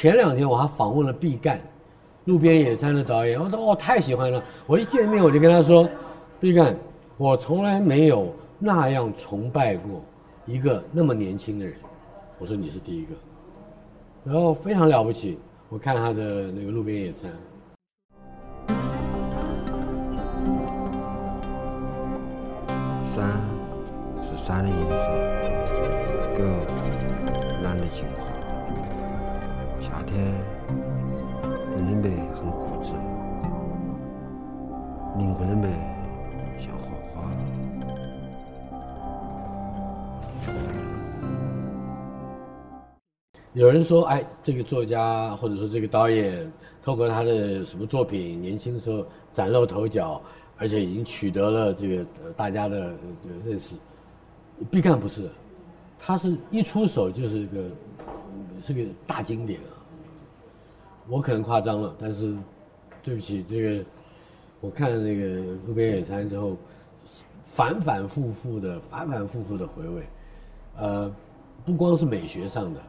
[0.00, 1.58] 前两天我还访问了毕赣，
[2.26, 4.40] 路边野餐的导演，我说我太喜欢了。
[4.64, 5.88] 我一见面我就跟他说，
[6.38, 6.76] 毕赣，
[7.16, 10.00] 我从来没有那样崇拜过
[10.46, 11.74] 一个那么年轻的人。
[12.38, 13.14] 我说你是第一个，
[14.22, 15.36] 然后非常了不起。
[15.68, 17.28] 我看他的那个路边野餐。
[23.04, 23.24] 山
[24.22, 24.94] 是山的影子，
[26.38, 26.44] 狗
[29.88, 30.22] 夏天
[31.74, 32.92] 人的美很固执，
[35.16, 35.68] 灵魂的美
[36.58, 37.22] 像火花。
[43.54, 46.52] 有人说，哎，这个作家或者说这个导演，
[46.82, 50.20] 透过他的什么作品，年轻的时候崭露头角，
[50.58, 52.92] 而且已经取得了这个呃大家的
[53.46, 53.74] 认识。
[54.70, 55.30] 毕赣不是，
[55.98, 57.64] 他是一出手就是个
[58.60, 59.77] 是个大经典啊。
[61.08, 62.36] 我可能夸张了，但是
[63.02, 63.84] 对不起，这个
[64.60, 65.22] 我看了那个
[65.66, 66.56] 《路边野餐》之后，
[67.46, 70.02] 反反复复的、反反复复的回味，
[70.76, 71.12] 呃，
[71.64, 72.80] 不光是美学上的。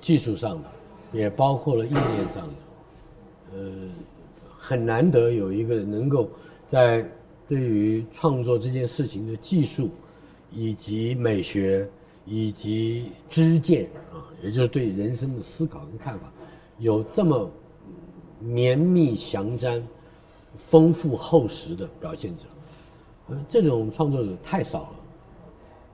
[0.00, 0.68] 技术上的，
[1.12, 3.88] 也包括了意念上的，呃，
[4.56, 6.30] 很难得有一个能够
[6.68, 7.04] 在
[7.48, 9.90] 对于创作这件事情的技术，
[10.52, 11.88] 以及美学，
[12.24, 16.30] 以及知见啊，也就是对人生的思考跟看法，
[16.78, 17.50] 有这么
[18.40, 19.86] 绵密详沾、
[20.56, 22.46] 丰富厚实的表现者，
[23.28, 24.90] 呃，这种创作者太少了，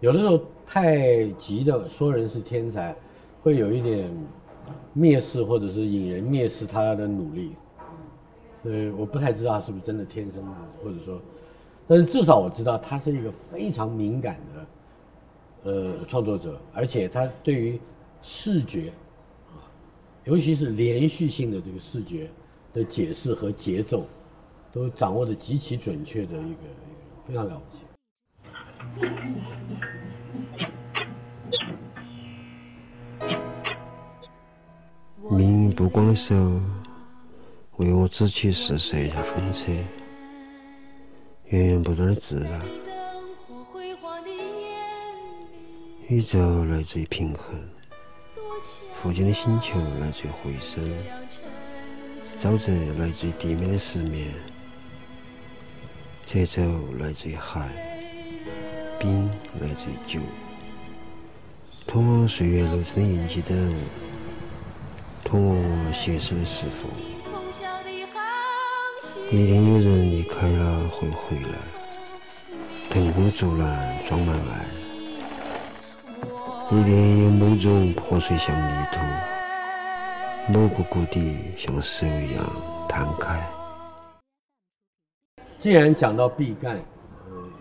[0.00, 2.94] 有的时候太急的说人是天才。
[3.42, 4.10] 会有一点
[4.96, 7.52] 蔑视，或者是引人蔑视他的努力，
[8.62, 11.20] 所以我不太知道他是不是真的天生的，或者说，
[11.86, 17.78] 但是至少我知道他是一个非常敏感的呃创作者，而且他对于
[18.22, 18.94] 视觉，
[20.24, 22.30] 尤其是连续性的这个视觉
[22.72, 24.06] 的解释和节奏，
[24.72, 26.60] 都掌握的极其准确的一个
[27.28, 27.82] 非常了不起。
[35.30, 36.58] 命运不光的时候，
[37.76, 39.72] 为我指起是设一下风车，
[41.48, 42.62] 源源不断的自然。
[46.08, 47.58] 宇宙来自于平衡，
[49.02, 50.82] 附近的星球来自于回声，
[52.40, 54.32] 沼泽来自于地面的石面，
[56.24, 56.62] 褶皱
[56.98, 57.70] 来自于海，
[58.98, 60.20] 冰来自于酒，
[61.86, 63.74] 通往岁月路程的印记等。
[65.22, 66.88] 通往我现实的是否？
[69.30, 71.58] 一定有人离开了会回来，
[72.90, 74.73] 腾空的竹篮装满爱。
[76.70, 78.98] 一定有某种破碎像泥土，
[80.50, 82.42] 某个谷底像蛇一样
[82.88, 83.46] 摊开。
[85.58, 86.78] 既然讲到毕赣，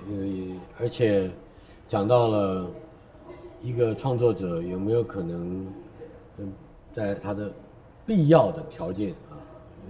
[0.08, 0.16] 呃，
[0.80, 1.30] 而且
[1.86, 2.66] 讲到了
[3.62, 5.68] 一个创作者有没有可能，
[6.94, 7.52] 在他的
[8.06, 9.35] 必要的条件啊，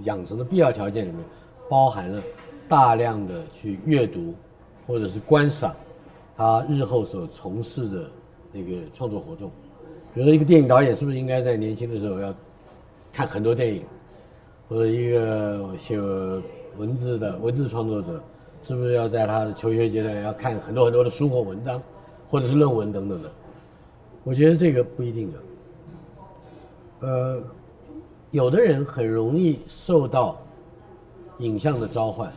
[0.06, 1.24] 养成的必要条件里面，
[1.69, 2.19] 包含了
[2.68, 4.34] 大量的去阅读
[4.88, 5.72] 或者是观赏
[6.35, 8.09] 他日后所从事的
[8.53, 9.51] 那个创作活动。
[10.13, 12.33] 比如说，一个电影导演是不是应该在年轻的时候要
[13.11, 13.83] 看很多电影？
[14.69, 15.99] 或者一个写
[16.77, 18.23] 文字的文字创作者，
[18.63, 21.81] 是不是要在他的求学阶段要看很多很多的书或文章，
[22.27, 23.29] 或者是论文等等的？
[24.23, 25.39] 我觉得这个不一定的。
[27.01, 27.43] 呃，
[28.31, 30.39] 有的人很容易受到
[31.39, 32.31] 影像的召唤，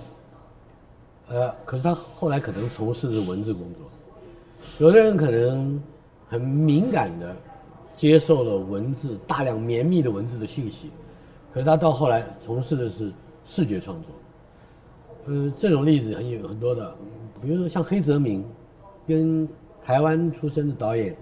[1.28, 5.80] 呃，可是他后来可能从事的文字工作；有的人可能
[6.28, 7.34] 很敏感的
[7.94, 10.90] 接受了文字大量绵密的文字的讯息，
[11.52, 13.12] 可是他到后来从事的是
[13.44, 14.10] 视觉创作。
[15.26, 16.94] 呃，这种例子很有很多的，
[17.42, 18.44] 比如说像黑泽明，
[19.06, 19.48] 跟
[19.84, 21.16] 台湾出身的导演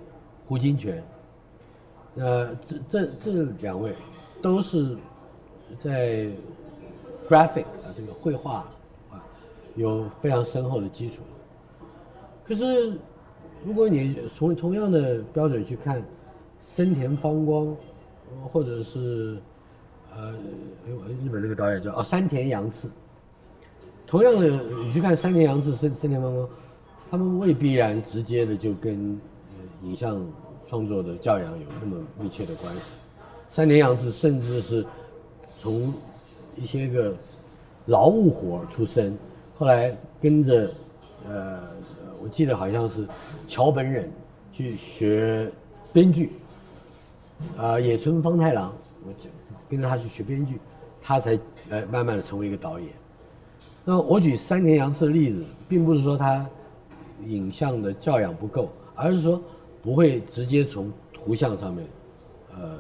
[0.47, 1.01] 胡金铨。
[2.17, 3.95] 呃，这这这两位
[4.41, 4.97] 都是
[5.81, 6.27] 在
[7.29, 8.67] graphic 啊这个绘画
[9.11, 9.25] 啊
[9.75, 11.23] 有非常深厚的基础。
[12.47, 12.99] 可是
[13.65, 16.03] 如果你从同样的标准去看
[16.63, 17.77] 森田芳光，
[18.53, 19.39] 或者是
[20.15, 20.33] 呃
[21.25, 22.89] 日本那个导演叫啊山田洋次，
[24.07, 26.49] 同样的你去看山田洋次、森森田芳光，
[27.11, 29.19] 他们未必然直接的就跟
[29.83, 30.25] 影像。
[30.67, 32.81] 创作的教养有那么密切的关系。
[33.51, 34.85] 山田洋次甚至是
[35.61, 35.93] 从
[36.57, 37.15] 一些个
[37.85, 39.15] 劳务活出身，
[39.59, 40.67] 后来跟着
[41.29, 41.61] 呃，
[42.23, 43.07] 我记得好像是
[43.49, 44.11] 桥本忍
[44.53, 45.51] 去学
[45.93, 46.33] 编剧。
[47.59, 48.73] 啊，野村芳太郎
[49.05, 49.29] 我就
[49.69, 50.59] 跟着他去学编剧，
[51.03, 51.39] 他才
[51.69, 52.89] 呃慢慢的成为一个导演。
[53.85, 56.47] 那我举山田洋次的例子，并不是说他
[57.27, 59.43] 影像的教养不够，而是说
[59.83, 61.87] 不会直接从图像上面，
[62.57, 62.79] 呃，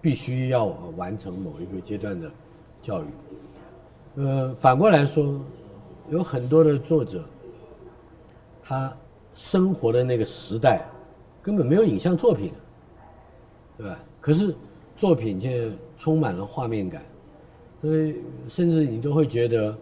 [0.00, 0.66] 必须要
[0.96, 2.30] 完成某一个阶段的
[2.82, 3.06] 教育。
[4.16, 5.40] 呃，反过来说，
[6.10, 7.24] 有很多的作者，
[8.72, 8.90] 他
[9.34, 10.82] 生活的那个时代
[11.42, 12.50] 根本没有影像作品，
[13.76, 13.98] 对吧？
[14.18, 14.54] 可是
[14.96, 17.02] 作品却充满了画面感，
[17.82, 18.14] 所以
[18.48, 19.76] 甚至你都会觉得。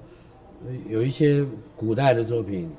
[0.90, 1.42] 有一些
[1.74, 2.70] 古代的作品，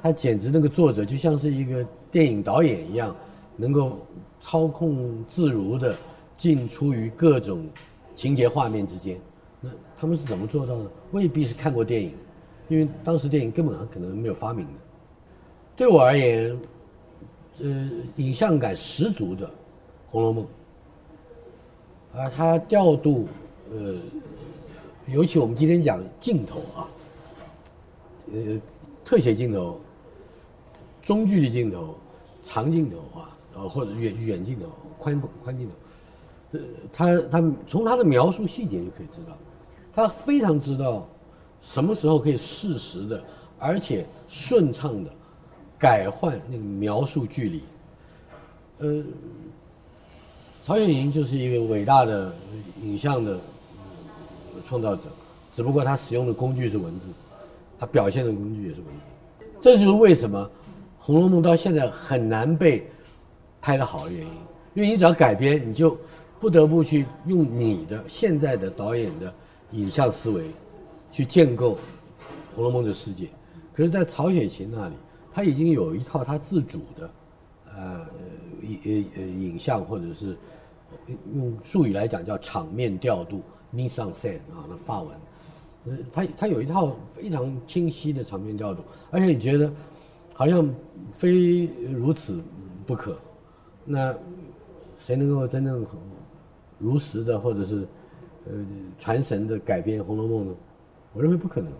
[0.00, 3.16] 他简直那个作者就像是一个电影导演一样，
[3.56, 3.98] 能够
[4.40, 5.92] 操控自如的
[6.36, 7.66] 进出于各种
[8.14, 9.18] 情节画面之间。
[9.60, 9.68] 那
[9.98, 10.84] 他们是怎么做到的？
[11.10, 12.12] 未必是看过电影，
[12.68, 14.72] 因为当时电影根本上可能没有发明的。
[15.76, 16.58] 对我而言，
[17.60, 19.46] 呃，影像感十足的
[20.06, 20.44] 《红楼梦》，
[22.14, 23.28] 而它调度，
[23.70, 23.94] 呃，
[25.06, 26.88] 尤其我们今天讲镜头啊。
[28.32, 28.58] 呃，
[29.04, 29.78] 特写镜头、
[31.02, 31.94] 中距离镜头、
[32.42, 34.66] 长镜头啊，呃，或者远远镜头、
[34.98, 39.36] 宽宽镜头，呃，他他从他的描述细节就可以知道，
[39.94, 41.06] 他非常知道
[41.60, 43.22] 什么时候可以适时的，
[43.58, 45.10] 而且顺畅的
[45.78, 47.62] 改换那个描述距离。
[48.78, 49.02] 呃，
[50.64, 52.32] 曹雪芹就是一个伟大的
[52.82, 53.38] 影像的
[54.66, 55.02] 创造者，
[55.54, 57.08] 只不过他使用的工具是文字。
[57.78, 60.42] 他表现的工具也是文字，这就是为什么
[60.98, 62.90] 《红楼梦》到现在很难被
[63.60, 64.32] 拍得好的原因。
[64.72, 65.94] 因为你只要改编，你就
[66.40, 69.30] 不得不去用你的现在的导演的
[69.72, 70.50] 影像思维
[71.12, 71.72] 去建构
[72.54, 73.28] 《红楼梦》的世界。
[73.74, 74.94] 可是，在曹雪芹那里，
[75.36, 77.10] 他已经有一套他自主的，
[77.66, 78.06] 呃，
[78.62, 80.34] 影呃影像或者是
[81.34, 85.14] 用术语来讲叫场面调度 mise en scène 啊，那发文。
[86.10, 89.70] 他他有一套非常清晰的场面调度，而且你觉得
[90.32, 90.66] 好像
[91.12, 92.42] 非如此
[92.86, 93.18] 不可。
[93.84, 94.14] 那
[94.98, 95.84] 谁能够真正
[96.78, 97.86] 如实的或者是
[98.46, 98.52] 呃
[98.98, 100.54] 传神的改编《红楼梦》呢？
[101.12, 101.70] 我认为不可能。